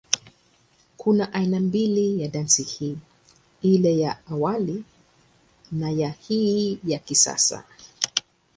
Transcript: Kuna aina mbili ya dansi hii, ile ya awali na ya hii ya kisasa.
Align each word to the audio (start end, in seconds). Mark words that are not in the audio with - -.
Kuna 0.97 1.33
aina 1.33 1.59
mbili 1.59 2.21
ya 2.21 2.27
dansi 2.27 2.63
hii, 2.63 2.97
ile 3.61 3.99
ya 3.99 4.25
awali 4.27 4.83
na 5.71 5.89
ya 5.91 6.09
hii 6.09 6.79
ya 6.83 6.99
kisasa. 6.99 7.63